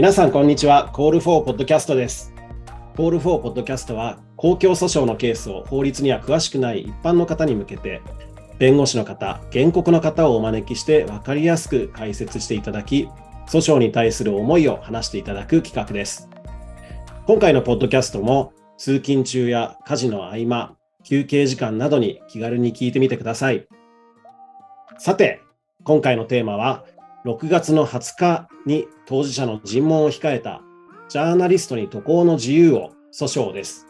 [0.00, 0.88] 皆さん、こんにちは。
[0.94, 2.32] コールフォーポッドキャストです。
[2.96, 8.00] コールフォーポッドキャストは、公共訴訟のケースを法律には詳しくない一般の方に向けて、
[8.58, 13.10] 弁護士の方、原告の方をお招きして分かりやすく解説していただき、
[13.46, 16.30] 訴訟に対する思いを話していただく企画です。
[17.26, 23.66] 今回のポッドキャストも、通勤中や家事の合間、休憩時間などに気軽に聞いてみてください。
[24.96, 25.42] さて、
[25.84, 26.86] 今回のテーマは、
[27.24, 30.62] 6月の20日に当事者の尋問を控えた
[31.08, 33.86] ジャーナリストに渡航の自由を訴訟です。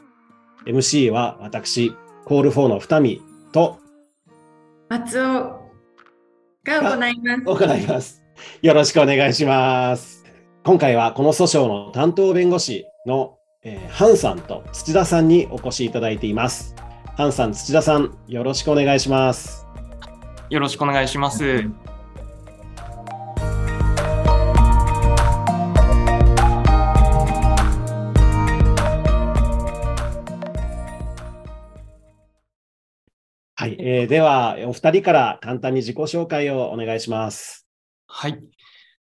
[0.66, 1.92] MC は私、
[2.24, 3.22] コール4の二見
[3.52, 3.78] と
[4.88, 5.24] 松尾
[6.64, 7.44] が行います。
[7.44, 8.22] 行います。
[8.62, 10.24] よろしくお願いします。
[10.64, 16.74] 今回はこの訴訟の担当弁護士の、えーハンさんと土田さんにお越しいただいています。
[17.16, 19.66] ハンさん、土田さん、よろしくお願いします。
[20.48, 21.89] よろしくお願いします。
[33.60, 37.68] はい、えーでは、お二人から簡単に自己紹介をお願いします。
[38.06, 38.40] はい。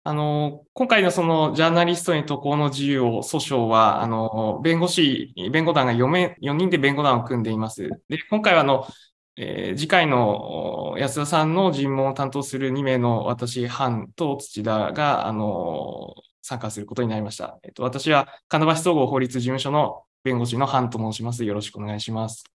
[0.06, 7.90] あの、今回のそのジャーナリストに渡航の自由を訴訟は、あの、弁護士、弁護団が4、4人で弁護団を組んでいます。
[8.08, 8.88] で、今回はあの、
[9.36, 17.60] えー次回の安田さんの尋問を担当する2名の私、ハと土田が、あの、参加することになりました。
[17.64, 21.44] えっと、私は金橋総合法律事務所の弁護士のハンと申します。
[21.44, 22.55] よろしくお願いします。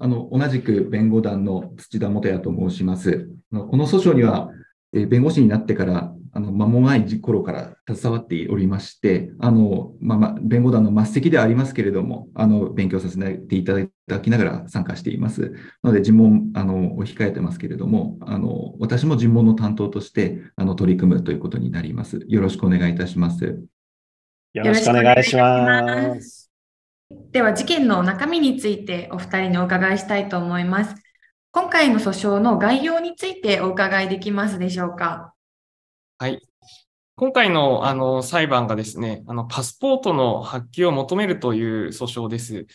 [0.00, 3.28] あの同じく弁護団の土田元也と申します。
[3.50, 4.50] この訴訟には、
[4.92, 13.74] えー弁護士になってからあの間もない頃から携わっておりまして、あのまあま、弁護団の末席ではありますけれども、あの勉強させていた
[14.06, 15.52] だきながら参加しています。
[15.82, 22.20] なので、尋問あのを控えてますけれども、あの私も尋問の担当としてあの取り組むということになります。
[22.28, 23.44] よろしくお願いいたします。
[24.54, 26.47] よろしくお願いします。
[27.10, 30.94] では事件の中身についてお二人にお伺いしたいと思います。
[31.52, 35.32] 今回の訴訟の概要についてお伺いできますでしょうか？
[36.18, 36.42] はい。
[37.16, 42.66] 今回のあの裁判がですね、あのパスポートの発給を求めるという訴訟です。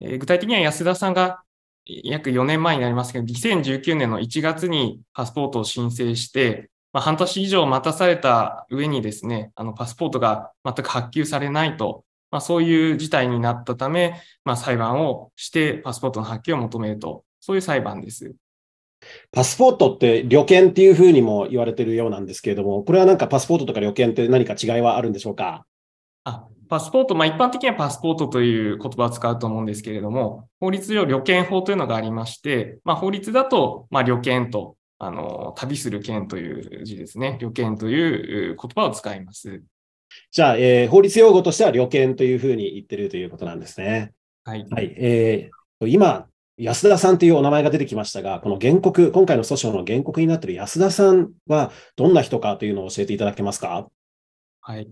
[0.00, 1.42] えー具体的には安田さんが
[1.84, 18.34] 約4年前になりますけど、2019年の1月にパスポートを申請して、まあ、半年以上待たされた上にですね、あのパスポートが全く発給されないと、まあ、そういう事態になったため、まあ、裁判をしてパスポートの発給を求めると、そういう裁判です。
[19.30, 25.64] パスポートって旅券っていうふうにも言われてるようなんですけれども、これはなんかパスポートとか旅券って何か違いはあるんでしょうか？
[26.24, 37.38] あ、パスポート、まあ一般的にはパスポートという言葉を使うと思うんですけれども、法律上旅券法というのがありまして、まあ法律だと、まあ旅券と、あの、旅する券という字ですね。
[37.40, 39.62] 旅券という言葉を使います。
[40.30, 44.12] じゃあ、えー法律用語としては旅券というふうに言ってるということなんですね。
[44.44, 44.66] はい。
[44.70, 44.94] はい。
[44.98, 46.26] えー今、
[46.56, 53.88] 安田さんというお名前が出てきましたが、この原告、今回の訴訟の原告になっている安田さんはどんな人かというのを教えていただけますか？
[54.60, 54.88] はい。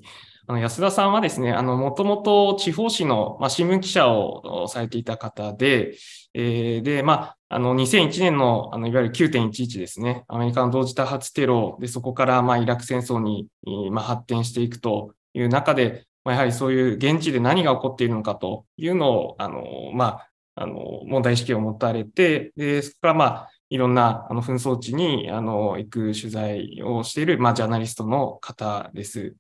[0.49, 5.95] あの安田さんはですね、あの、もともと地方紙の、まあ、新聞記者をされていた方で、
[6.35, 13.49] えーで、まあ、あの、2001年の、あの、いわゆる9.11ですね、アメリカの同時多発テロで、そこから、まあ、イラク戦争に、
[13.91, 29.35] まあ、発展していくという中で、まあ、やはりそういう現地で何が起こっているのかというのを、あの、まあ、あの、問題意識を持たれて、で、そこから、まあ、いろんな、あの、紛争地に、あの、行く取材をしている、まあ、ジャーナリストの方です。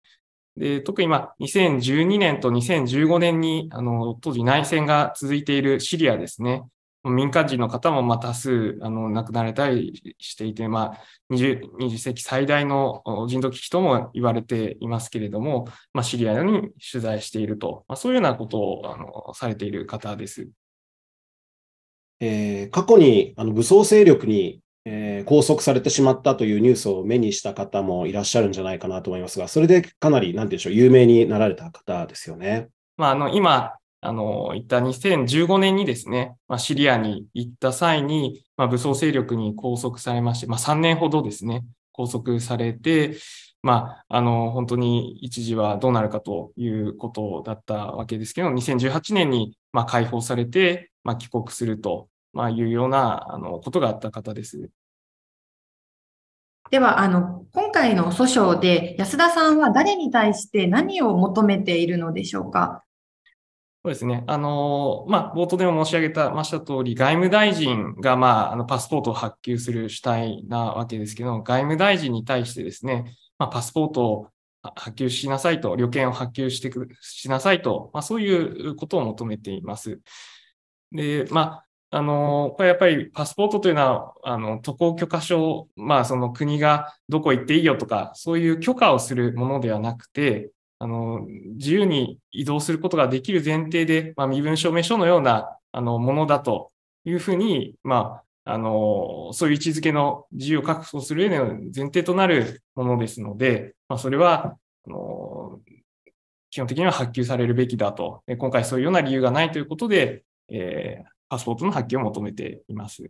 [0.56, 6.64] で、特にまあ、2012年と2015年に、あの、当時内戦が続いているシリアですね。
[7.04, 20.48] 民間人の方もまあ多数、あの、亡くなられたりしていて、まあ、20, 20世紀最大のお人道危機とも言われていますけれども、まあ、シリアに取材していると、まあ、そういうようなことを、あの、されている方です。
[22.20, 32.68] えー過去にあの武装勢力に、えー拘束されてしまったというニュースを目にした方もいらっしゃるんじゃないかなと思いますが、それでかなり、なんでしょう、有名になられた方ですよね。
[32.96, 43.16] まあ、あの、今、あの、言った2015年にですね、まあ、シリアに行った際に、まあ、武装勢力に拘束されまして、まあ、3年ほどですね、拘束されて、
[43.62, 54.68] まあ、あの、本当に一時はどうなるかということだったわけですけど、2018年に、まあ、解放されて、まあ、帰国すると、まあ、いうような、あの、ことがあった方です。
[56.72, 62.82] では、あの、今回の訴訟で安田さんは誰に対して何を求めているのでしょうか？
[63.84, 64.22] そうですね。
[64.28, 74.28] あの、まあ、冒頭でも申し上げたました通り、外務大臣が、まあ、あの、パスポートを発給する主体なわけですけど、外務大臣に対してですね、まあ、パスポートを
[74.76, 79.98] 発給しなさいと、旅券を発給してくしなさいと、まあ、そういうことを求めています。
[80.92, 81.40] で、ま
[81.90, 90.52] あ、あの、これやっぱりパスポートというのは、あの、渡航許可証、まあ、その国がどこ行っていいよとか、そういう許可をするものではなくて、
[90.82, 91.20] あの、
[91.54, 96.72] 自由に移動することができる前提で、まあ、身分証明書のような、あの、ものだと
[97.04, 105.60] いうふうに、まあ、あの、そういう位置づけの自由を確保する上での前提となるものですので、まあ、それは、あの、
[106.50, 108.24] 基本的には発給されるべきだと。
[108.36, 113.08] 今回そういうような理由がないということで、えー、パスポートの発給を求めています。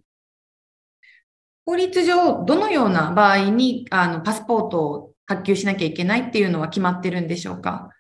[1.65, 7.91] 法律上、どのような場合にあのパスポートを発給しなきゃいけないっていうのは決まってるんでしょうか？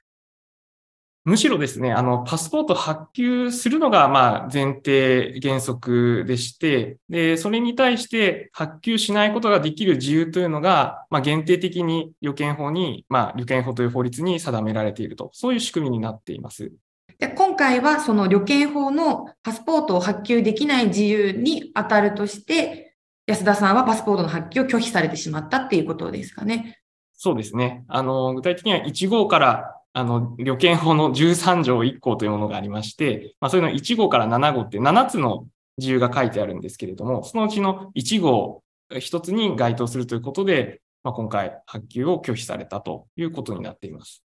[1.25, 16.73] むしろですね、あの、パスポート発給するのが、まあ、前提原則でして、で、それに対して発給しないことができる自由というのが、まあ、限定的に旅券法に、まあ、旅券法という法律に定められていると、そういう仕組みになっています。
[17.21, 22.97] で今回は、その旅券法のパスポートを発給できない自由に当たるとして、
[23.29, 26.82] 安田さんはパスポートの発給を拒否されてしまったっていうことですかね。
[27.25, 27.85] そうですね。
[27.87, 35.47] あの、具体的には1号からあの、旅券法の13条1項というものがありまして、まあ、そういうの1号から7号って7つの
[35.79, 44.25] 自由が書いてあるんですけれども、そのうちの1号1つに該当するということで、まあ、今回発給を拒否されたということになっています。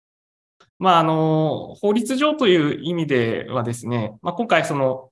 [0.79, 5.11] まあ、あの、法律上という意味ではですね、まあ、今回その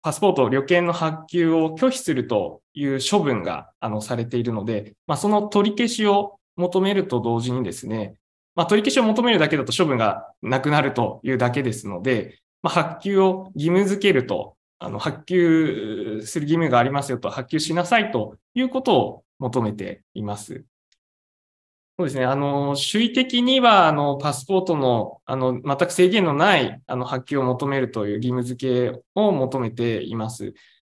[0.00, 8.16] パスポート、旅券の発給を拒否するという処分があのされているので、まあ、その取り消しを求めると同時にですね、
[8.54, 20.64] まあ、取り消しを求めるだけだと処分がなくなるというだけですので、まあ、発給を義務付けると、あの、発給する義務がありますよと、発給しなさいということを求めています。
[21.98, 22.26] そうですね。
[22.26, 30.52] あの、主意的には、あの、パスポートの、あの、全く制限のない、あの、発給を求めるという義務付けを求めています。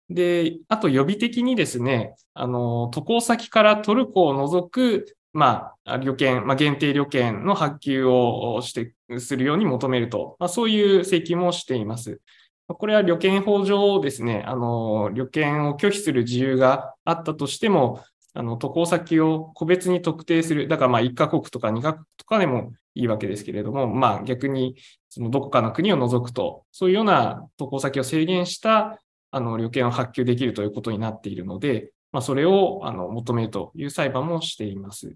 [0.09, 12.19] で、あと予備的にですね、あの、渡航先からトルコを除くまあ、旅券、まあ、限定旅券の発給をして、するように求めると、まあ、そういう請求もしています。
[12.67, 18.03] これは旅券法上ですね、あの、旅券を拒否する自由があったとしても、
[18.33, 20.67] あの、渡航先を個別に特定する。
[20.67, 24.75] だからまあ1カ国とか2カ国とかでもいいわけですけれども、まあ逆に
[25.09, 29.01] そのどこかの国を除くと、そういうような渡航先を制限した
[29.31, 35.15] あの旅券を発給できるということになっているので、まあ、それをあの求めるという裁判もしています。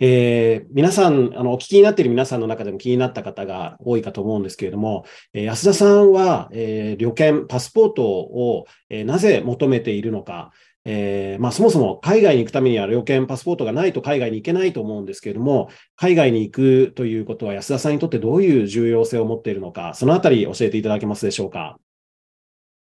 [0.00, 10.52] えー、皆さん、あの、お聞きになっている皆さんの中でも気になった方が多いかと思うんですけれども、えー、安田さんは、えー、旅券、パスポートを、えなぜ求めているのか、
[10.90, 21.78] えー、まあ、そもそも海外に行くためには旅券、パスポートがないと海外に行けないと思うんですけれども、海外に行くということは安田さんにとってどういう重要性を持っているのか、そのあたり教えていただけますでしょうか？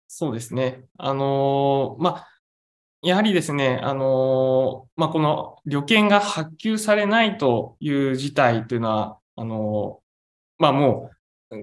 [0.07, 0.83] そうですね。
[0.99, 2.27] あのー、まあ、
[3.01, 10.01] やはりですね、あのー、まあ、この旅券が発給されないという事態というのは、あの、
[10.59, 11.09] まあ、も
[11.49, 11.55] う、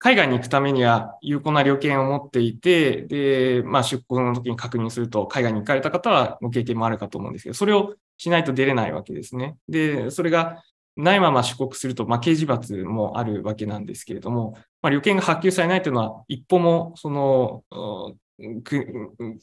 [0.00, 9.56] 海外に行くためには有効な旅券を持っていて、で、まあ出国の時に確認すると、海外に行かれた方はご経験もあるかと思うんですけど、それをしないと出れないわけですね。
[9.68, 10.62] で、それが
[10.96, 17.64] ないまま出国すると、まあ刑事罰もあるわけなんですけれども、まあ旅券が発給されないというのは、一歩もその、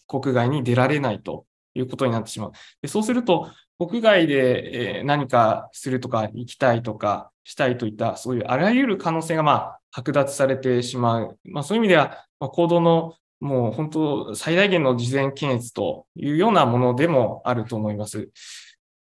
[0.07, 2.51] 国外に出られないということになってしまう。
[2.81, 11.39] でそうすると、国外で何かするとか、行きたいとか、したいといった、そういうあらゆる可能性が、まあ、剥奪されてしまう。
[11.45, 18.29] まあ、そういう意味では、まあ、行動のもう本当最大限の事前検閲というようなものでもあると思います。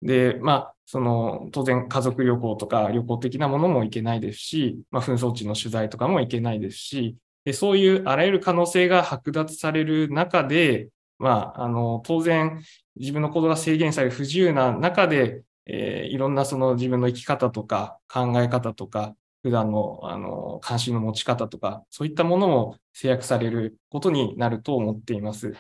[0.02, 12.64] で、まあ、その、当然家族旅行とか旅行的なものも行けないですし、まあ、紛争地の取材とかも行けないですし、でそういうあらゆる可能性が剥奪される中で、まあ、あの、当然
[12.96, 25.54] 自分の行動が制限される不自由な中で、えー、いろんなその自分の生き方とか考え方とか、普段のあの関心の持ち方とか、そういったものも制約されることになると思っています。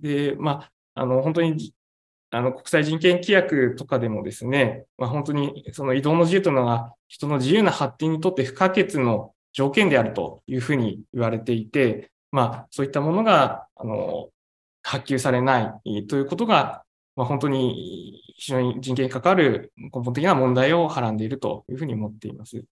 [0.00, 1.74] で、まあ、あの、本当に、
[2.30, 14.28] あの、国際人権規約とかでもですね、まあ、本当にその移動の自由というのが人の自由な発展にとって不可欠の条件であるというふうに言われていて、まあ、そういったものが、あの、
[14.82, 16.84] 発給されないということが、
[17.16, 22.64] まあ、本当に非常に人権に関わる根本的な問題をはらんでいるというふうに思っています。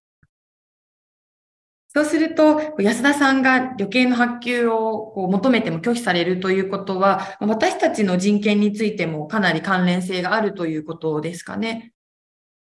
[1.91, 11.93] そうすると、安田さんが旅券の発給を求めても拒否されるということは、私たちの人権についてもかなり関連性があるということですかね。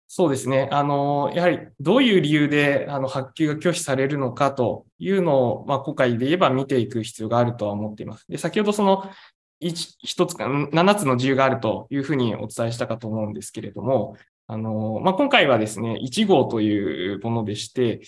[0.08, 0.70] そうですね。
[0.72, 8.26] あの、やはりどういう理由であの発給が拒否されるのかというのを、まあ、今回で言えば見ていく必要があるとは思っています。
[8.30, 9.10] で、先ほどその
[9.60, 14.16] 一つか、7つの自由があるというふうにお伝えしたかと思うんですけれども、
[14.48, 18.02] あの、まあ、今回はですね、1号というものでして、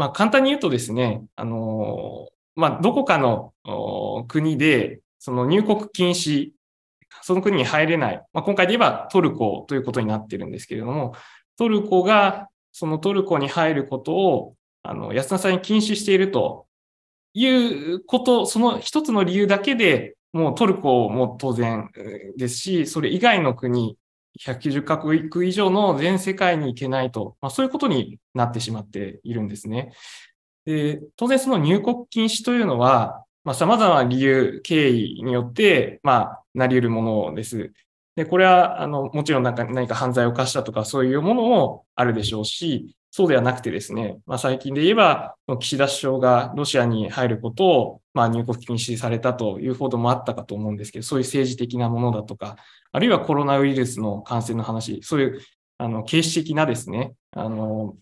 [0.00, 2.26] まあ、簡単に言うとですね、あの、
[2.56, 3.52] まあ、どこかの
[4.28, 6.52] 国で、その入国禁止、
[7.20, 11.14] その国に入れない、まあ、今回で言えばトルコということになってるんですけれども、
[11.58, 16.64] トルコがそのトルコに入ることを、あの、安田さんに禁止していると
[17.34, 21.90] いうこと、その一つの理由だけでもうトルコも当然
[22.38, 23.98] ですし、それ以外の国、
[24.38, 29.92] 190カ国以上の全世界に行けないと、まあ、そういうことになってしまっているんですね。
[30.66, 37.72] で当然その入国禁止というのは、まあ、様々な理由、経緯によって、まあ、なり得るものです。
[38.16, 52.56] で、これは、あの、もちろんなんか何か犯罪を犯したとかそういうものもあるでしょうし、そうではなくてですね、まあ、最近で言えば、岸田首相がロシアに入ることを、まあ、入国禁止されたという報道もあったかと思うんですけど、そういう政治的なものだとか、
[52.92, 55.40] あるいはコロナウイルスの感染の話、そういう、
[55.78, 57.96] あの、形式的なですね、あの、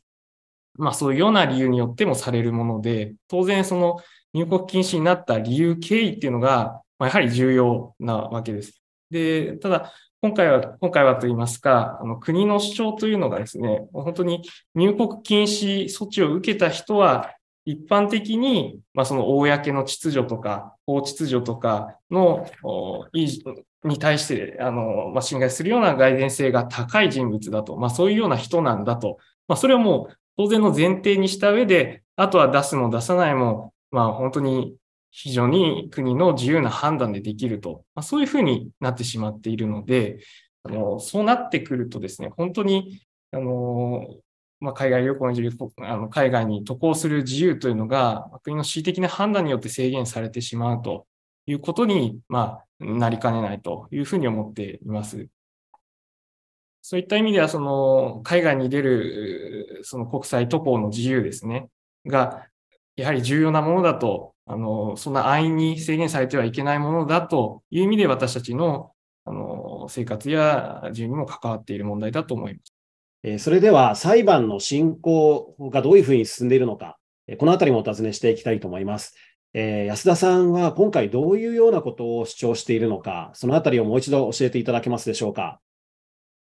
[0.75, 3.99] まあそういうような理由によってもされるもので、当然その
[4.33, 8.81] 入国禁止になった理由、経緯っていうのが、まあ、やはり重要なわけです。
[9.11, 14.43] で、ただ、今回は、今回はと言いますか、あの国の主張というのがですね、本当に
[14.75, 17.35] 入国禁止措置を受けた人は、
[17.65, 22.47] 一般的に、まあ、その公の秩序とか、法秩序とかの、
[23.85, 34.75] に対して、あの、まあ、侵害するような外伝性が高い人物だと、まあ、そういうような人なんだと、まあ、それをもう当然の前提にした上で、あとは出すも出さないも、まあ、本当に
[35.11, 40.21] 非常に国の自由な判断でできると、まあ、そういうふうになってしまっているので、
[40.63, 43.01] あのそうなってくるとですね、本当に、
[43.33, 44.07] あの
[44.61, 45.51] まあ、海外旅行に
[45.83, 51.07] あの海外に渡航する自由というのが、国の恣意的な判断によって制限されてしまうと
[51.47, 55.29] いうことに、まあ、なりかねないというふうに思っています。
[56.83, 61.69] そういった意味では、その、海外に出る、その国際渡航の自由ですね、
[62.07, 62.47] が、
[62.97, 68.93] やはり重要なものだと、あの、そんな安易に制限されてはいけないものだという意味で私たちの、
[69.25, 72.75] あの、生活や自由にも関わっている問題だと思います。
[73.39, 76.99] それでは裁判の進行がどういうふうに進んでいるのか、
[77.39, 79.15] このあたりもお尋ねしていきたいと思います。
[79.55, 85.61] え安田さんは今回どういうようなことを主張しているのか、そのあたりをもう一度教えていただけますでしょうか？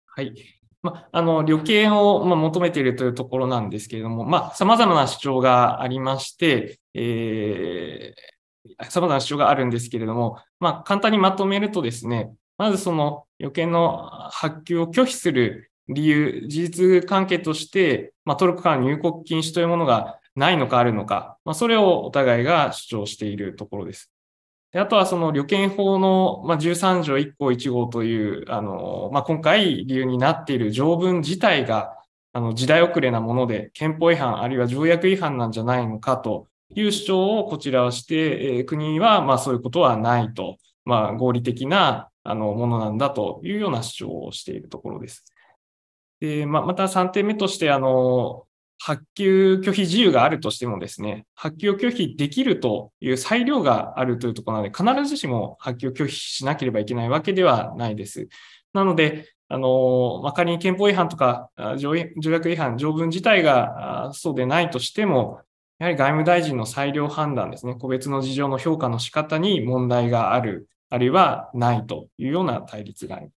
[0.06, 0.32] はい。
[0.82, 24.10] まあ、の、旅券を、ま求めているというところなんですけれども、まあ、様々な主張がありまして、えー、様々な主張があるんですけれども、まあ、簡単にまとめるとですね、まずその旅券の発給を拒否する理由、事実関係として、まあ、トルコから入国禁止というものがないのかあるのか、まあ、それをお互いが主張しているところです。
[24.72, 31.96] あとはその旅券法の、まあ、13条1項1号という、あの、まあ、今回理由になっている条文自体が、
[32.32, 45.24] あの、時代遅れなもので、憲法違反あるいは条約違反なんじゃないのかという主張をこちらはして、えー、国は、まあ、そういうことはないと、まあ、合理的な、あの、ものなんだというような主張をしているところです。
[46.20, 48.44] で、まあ、また3点目として、あの、
[48.82, 58.28] 発給拒否自由があるとしてもですね、発給を拒否できるという裁量があるというところなので、必ずしも発給を拒否しなければいけないわけではないです。
[58.72, 65.42] なので、あの、まあ、仮に憲法違反とか条約違反、条文自体がそうでないとしても、
[65.78, 73.30] やはり外務大臣の裁量判断ですね、個別の事情の評価の仕方に問題がある、あるいはないというような対立がある。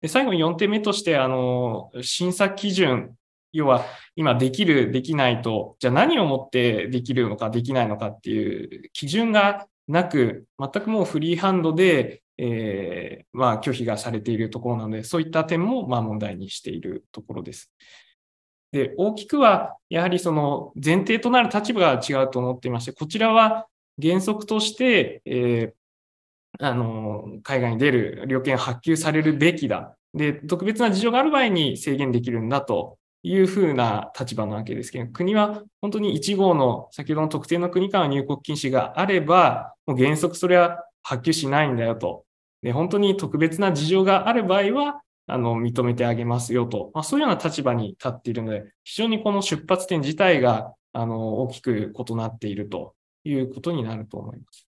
[0.00, 3.14] で最後に4点目として、あの、審査基準、
[3.52, 3.84] 要は
[4.16, 17.72] 今できる、できないと、じゃあ何をもってできるのか、できないのかっていう基準がなく、全くもうフリーハンドで、えー、まあ拒否がされているところなので、そういった点もまあ問題にしているところです。
[18.72, 23.66] で、大きくは、やはりその前提となる立場が違うと思っていまして、こちらは
[24.00, 29.96] 原則として、えー、あの、海外に出る旅券発給されるべきだ。
[30.14, 32.98] で、特別な事情がある場合に制限できるんだと
[33.28, 42.24] いうふうな立場なわけですけど、国は本当に1号の先ほどの特定の国からの入国禁止があれば、もう原則それは発給しないんだよと。
[42.62, 46.92] で、本当に特別な事情がある場合は、あの、認めてあげますよと。
[46.94, 54.65] まあ、そういうような立場に立っているので、非常にこの出発点自体が、あの、大きく異なっているということになると思います。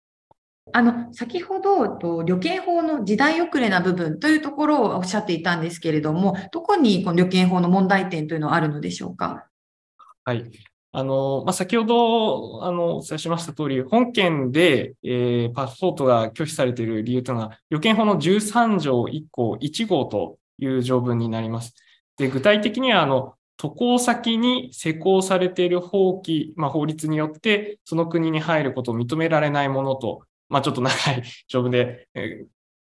[0.72, 9.46] あの、先ほど、旅券法の時代遅れな部分というところをおっしゃっていたんですけれども、どこにこの旅券法の問題点というのはあるのでしょうか？
[10.24, 10.50] はい。
[10.92, 21.74] あの、まあ、先ほど、あの、お伝えしました通り、本件で、えー、パスポートが拒否されている理由というのは、旅券法の13条1項1号という条文になります。
[22.16, 32.44] で、具体的には、あの、渡航先に施行されている法規、まあ、法律によって、その国に入ることを認められないものとまあちょっと長い 条文で、え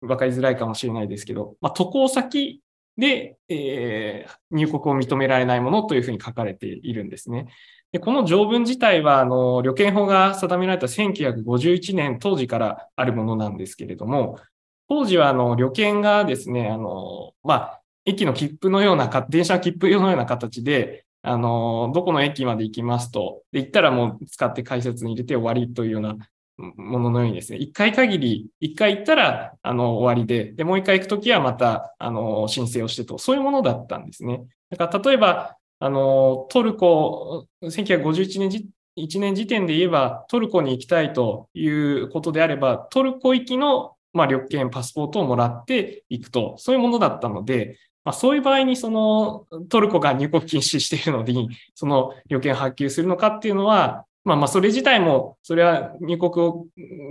[0.03, 2.61] ー、分かりづらいかもしれないですけど、まあ、渡航先
[2.97, 7.47] で、えー、入国を認められないものというふうに書かれているんですね。
[7.93, 14.39] でこの条文自体は、あの、旅券法が定められた1951年当時からあるものなんですけれども、
[14.89, 26.17] 当時は、あの、旅券がですね、あの、まあ、駅の切符のような、電車切符のような形で、あの、どこの駅まで行きますと、で、行ったらもう使って解説に入れて終わりというような
[26.57, 34.43] もののようにですね、一回限り、一回行ったら、あの、終わりで、で、もう一回行くときはまた、あの、申請をしてと、そういうものだったんですね。
[34.69, 56.65] だから、例えば、あの、トルコ、1951年時1年時点で言えば、トルコに行きたいということであれば、トルコ行きの、まあ、旅券、パスポートをもらっていくと、そういうものだったので、まあ、そういう場合に、その、トルコが入国禁止しているのに、その旅券発給するのかっていうのは、まあまあ、それ自体も、それは入国を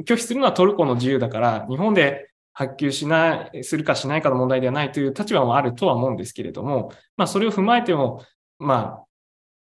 [0.07, 8.25] 拒否するのはトルコの自由だから、日本で発給しない、するかしないかの問題ではないという立場もあるとは思うんですけれども、まあ、それを踏まえても、
[8.59, 9.05] ま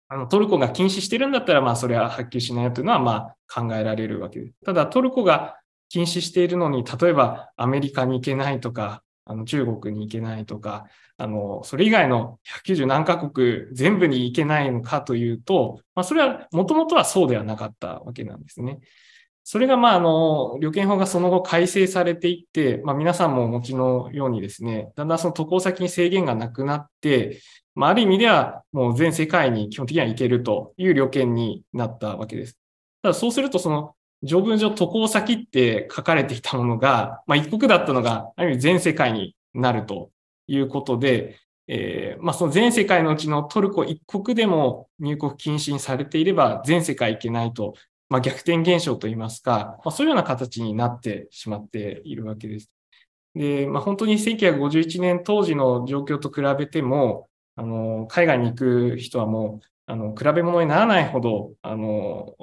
[0.08, 4.54] あ、あのトルコが禁止してるんだったら、まあ、それは発給しないというのは、まあ、考えられるわけです。
[4.64, 5.56] ただ、トルコが
[5.88, 10.86] 禁止しているのに、例えばアメリカに行けないとか、あの中国に行けないとか、
[11.18, 18.78] あの、それ以外の190何カ国全部に行けないのかというと、まあ、それはもともとはそうではなかったわけなんですね。
[19.42, 27.40] それが、まあ、あの、旅券法がその後改正されていって、まあ、皆さんもお持ちのようにですね、だんだんその渡航先に制限がなくなって、
[27.74, 32.58] まあ、ある意味ではもう全世界に基本的には行けるという旅券になったわけです。
[33.02, 40.10] ただそうすると、その条文上渡航先って書かれていたものが、まあ、一国だったのが、ある意味全世界になると
[40.46, 47.74] いうことで、えー、まあ、その全世界のうちのトルコ一国でも入国禁止にされていれば全世界行けないと、
[48.08, 52.70] まあ、逆転現象といいますか、ま、そういうような形になってしまっているわけです。
[53.34, 62.34] で、ま、本当に1951年当時の状況と比べても、あの、海外に行く人はもう、あの、比べ物にならないほど、あの、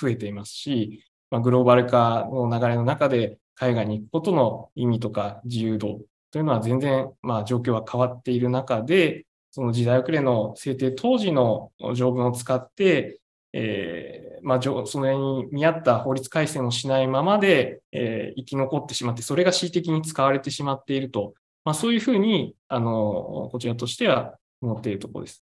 [0.00, 13.20] 増えていますし、まあ、グローバル化の流れの中で海外に行くことの意味とか自由度というのは全然、まあ、状況は変わっている中で、その時代遅れの制定当時の条文を使って、
[13.52, 25.47] えー、まあ、それに見合った法律改正をしないままで、えー、生き残ってしまって、それが恣意的に使われてしまっていると、まあ、そういうふうに、あの、こちらとしては思っているところです。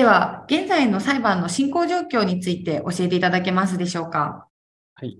[0.00, 4.46] では、現在の裁判の進行状況について教えていただけますでしょうか？
[4.94, 5.18] はい。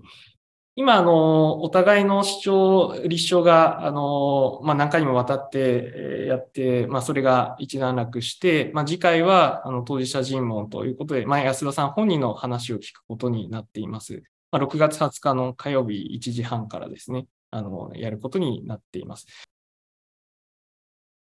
[0.75, 14.23] 今、あの、お互いの主張、立証が、あの、まあ、何回にもわたってやって、まあ、それが一段落して、まあ、次回は、あの、当事者尋問ということで、まあ、安田さん本人の話を聞くことになっています。
[14.51, 19.27] まあ、6月20日の火曜日1時半からですね、あの、やることになっています。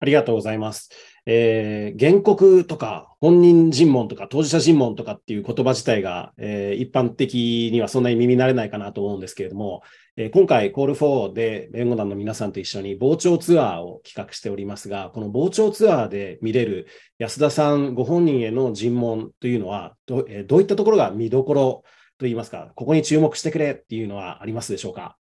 [0.04, 0.90] ありがとうございます。
[1.24, 9.82] えー、原告とか本人尋問とか当事者尋問とかっていう言葉自体が、えー、一般的にはそんなに耳慣れないかなと思うんですけれども、
[10.18, 16.86] えー、今回、コール4で弁護団の皆さんと一緒に傍聴ツアーを企画しておりますが、この傍聴ツアーで見れる
[17.18, 21.82] 安田さんご本人への尋問というのはど、えどういったところが見どころ
[22.18, 25.16] といいますか、ここに注目してくれっていうのはありますでしょうか？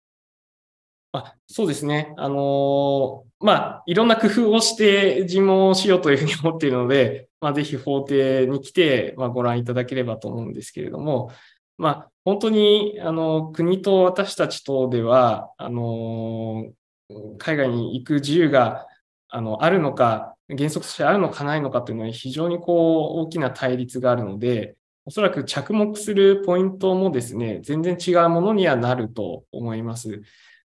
[1.14, 2.12] あそうですね。
[2.16, 11.30] あのー、まあ、いろんな工夫をして尋問をしようというふうに思っているので、 まあ、ぜひ法廷に来て、まあ、ご覧いただければと思うんですけれども、
[11.78, 18.86] まあ、本当に、あの、国と私たちとでは、あのー、海外に行く自由が、
[19.28, 24.74] あの、あるのか、原則としてあるのかないのかというのは非常にこう、大きな対立があるので、
[25.04, 30.22] おそらく着目するポイントもですね、全然違うものにはなると思います。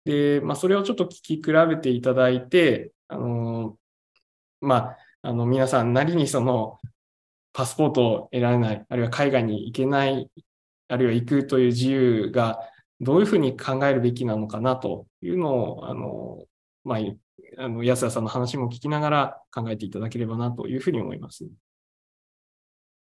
[0.06, 3.78] で、まあ、それをちょっと聞き比べていただいて、あの、
[4.62, 6.80] まあ、あの、皆さんなりにその、
[7.54, 10.30] パスポートを得られない、あるいは海外に行けない、
[10.88, 12.60] あるいは行くという自由が
[13.00, 16.46] どういうふうに考えるべきなのかなというのを、あの、
[16.84, 17.00] まあ、
[17.58, 21.46] あの安田さんの話も聞きながら考えていただければなというふうに思います。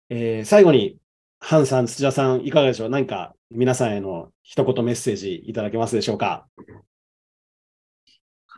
[0.08, 0.98] えー、最後に、
[1.38, 2.88] ハンさん、土田さん、いかがでしょう？
[2.90, 6.46] 何か皆さんへの一言メッセージいただけますでしょうか？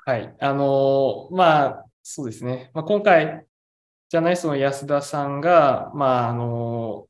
[0.05, 0.35] はい。
[0.41, 2.73] あのー、まあ、そうですね。
[2.75, 3.47] まあ、今回、
[4.09, 7.07] ジャーナリストの安田さんが、まあ、あの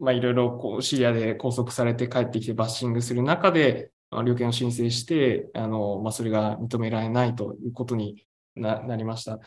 [0.00, 9.38] ー、まあ、いろいろこうシリアで拘束されて帰ってきてバッシングする中で、旅券を申請して、あの、まあ、それが認められないということになりました。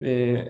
[0.00, 0.48] で、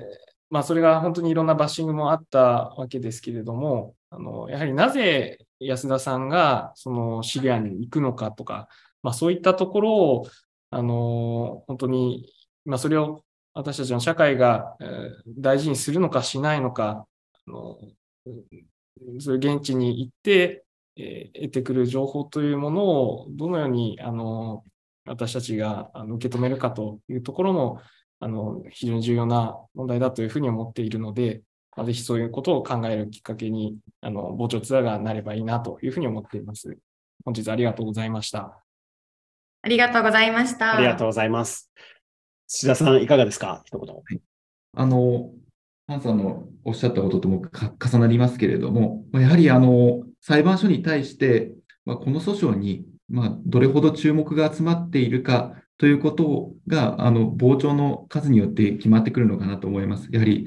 [0.49, 8.69] まあ、それが本当にいろんなバッシングもあったわけですけれども、あの、やはりなぜ安田さんがそのシリアに行くのかとか、
[9.03, 10.27] まあ、そういったところを、
[10.71, 12.33] あの、本当に、
[12.65, 13.23] まあ、それを
[13.55, 14.77] 私たちの社会が
[15.27, 17.07] 大事にするのかしないのか、
[17.47, 17.79] あの
[19.19, 20.65] そういう現地に行って、
[20.97, 24.65] えー、得てくる情報というものをどのようにあの
[25.07, 27.81] 私たちがあの受け止めるかというところも
[28.19, 31.43] あの非常に重要な問題だというふうに思っているので、
[31.77, 36.77] まあ、ぜひそういうことを考えるきっかけにあの傍聴ツアーがなればいいなというふうに思っています。
[37.25, 38.66] 本日ありがとうございました。
[39.67, 40.77] ありがとうございました。
[40.77, 41.73] ありがとうございます。
[42.47, 43.63] 土田さん、いかがですか？
[43.65, 43.95] 一言。
[43.97, 44.21] はい、
[44.77, 45.33] あの、
[45.89, 47.43] ハンさんのおっしゃったこととも
[47.85, 51.51] 重なりますけれども、やはりあの裁判所に対して、
[51.85, 60.09] まあ、この訴訟に、まあ、どれほど注目が集まっているかということが、あの傍聴の数によって決まってくるのかなと思います。
[60.13, 60.47] やはり、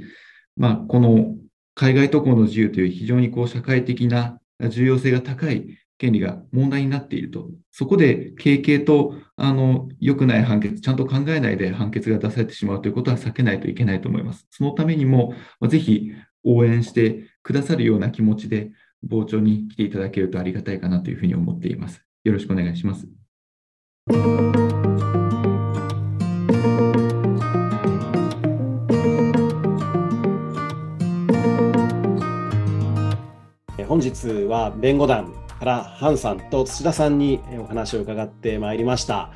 [0.56, 1.36] まあ、この
[1.76, 7.50] 海外渡航の自由という非常にこう社会的な重要性が高い権利が問題になっていると。
[7.72, 14.48] そこで、経験と、あの、良くない判決、ちゃんと考えないで判決が出されてしまうということは避けないといけないと思います。
[14.50, 15.34] そのためにも、
[15.68, 16.12] ぜひ
[16.44, 18.72] 応援してくださるような気持ちで、
[19.08, 22.02] 傍聴に来ていただけるとありがたいかなというふうに思っています。
[22.24, 23.08] よろしくお願いします。
[33.88, 39.32] 本日は弁護団からハンさんと土田さんにお話を伺ってまいりました。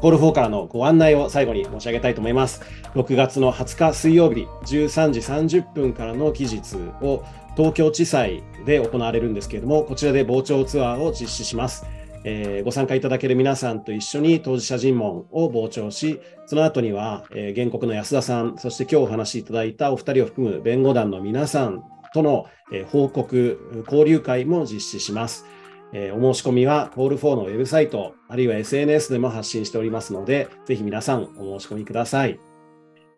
[0.00, 2.62] コール4からのご案内を最後に申し上げたいと思います。
[2.94, 5.20] 6月の20日水曜日13時
[5.60, 7.24] 30分からの期日を
[7.56, 11.86] 東京地裁で行われるんですけれども、こちらで傍聴ツアーを実施します。
[12.24, 21.84] えー、ご参加いただける皆さんと一緒に当事者尋問を傍聴し、その後には、えー、原告の安田さん、そして今日お話しいただいたお二人を含む弁護団の皆さん
[22.14, 25.44] との、えー、報告、交流会も実施します。
[25.94, 32.38] えー、お申し込みは Call4 のウェブサイト、あるいは SNS でも発信しておりますので、ぜひ皆さんお申し込みください。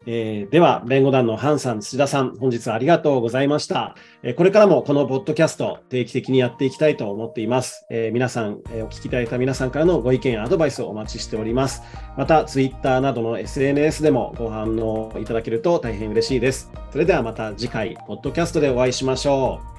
[0.09, 3.97] えー、では、弁護団のハンさん、土田さん、本日はありがとうございました。
[4.23, 7.87] えー、これからもこのポッドキャスト、定期的にやっていきたいと思っています。
[7.91, 11.83] えー、皆さん、えお聞きいただいた皆さんからのご意見やアドバイスをお待ちしております。
[12.17, 16.71] また、Twitter などの SNS でもご反応いただけると大変嬉しいです。
[16.93, 19.76] それではまた次回、ポッドキャストでお会いしましょう。